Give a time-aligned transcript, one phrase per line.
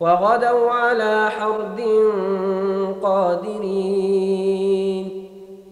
[0.00, 1.80] وغدوا على حرد
[3.02, 4.70] قادرين.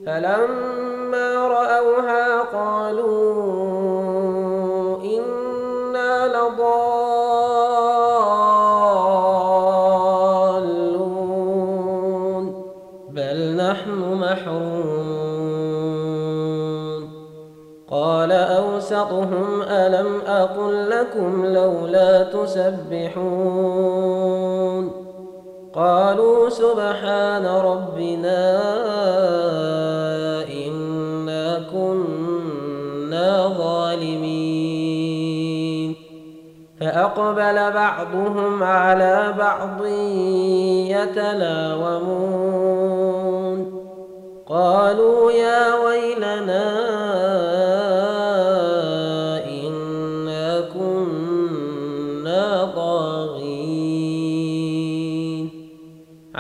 [0.07, 3.58] فلما رأوها قالوا
[18.99, 23.29] أوسطهم ألم أقل لكم لولا تسبحون
[25.75, 28.59] قالوا سبحان ربنا
[30.67, 34.89] إنا كنا ظالمين
[36.81, 39.85] فأقبل بعضهم على بعض
[40.95, 42.19] يتلاومون
[44.49, 47.28] قالوا يا ويلنا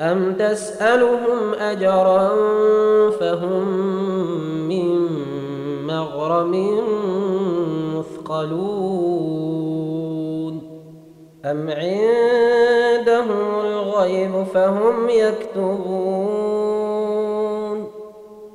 [0.00, 2.28] ام تسالهم اجرا
[3.10, 3.68] فهم
[4.68, 5.08] من
[5.86, 6.80] مغرم
[7.98, 9.08] مثقلون
[11.44, 16.58] ام عندهم الغيب فهم يكتبون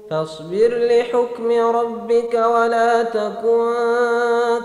[0.10, 3.74] فاصبر لحكم ربك ولا تكن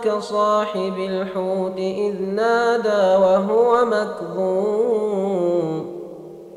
[0.04, 5.28] كصاحب الحوت إذ نادى وهو مكظوم